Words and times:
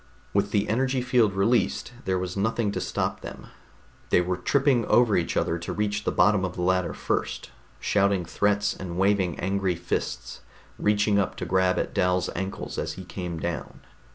With 0.33 0.49
the 0.49 0.67
energy 0.67 0.99
field 1.03 1.33
released, 1.33 1.93
there 2.05 2.17
was 2.17 2.35
nothing 2.35 2.71
to 2.71 2.81
stop 2.81 3.21
them; 3.21 3.49
they 4.09 4.19
were 4.19 4.35
tripping 4.35 4.83
over 4.87 5.15
each 5.15 5.37
other 5.37 5.59
to 5.59 5.71
reach 5.71 6.05
the 6.05 6.11
bottom 6.11 6.43
of 6.43 6.55
the 6.55 6.63
ladder 6.63 6.95
first, 6.95 7.51
shouting 7.79 8.25
threats 8.25 8.73
and 8.75 8.97
waving 8.97 9.39
angry 9.39 9.75
fists, 9.75 10.41
reaching 10.79 11.19
up 11.19 11.35
to 11.35 11.45
grab 11.45 11.77
at 11.77 11.93
Dal's 11.93 12.31
ankles 12.35 12.79
as 12.79 12.93
he 12.93 13.05
came 13.05 13.39
down.... 13.39 13.81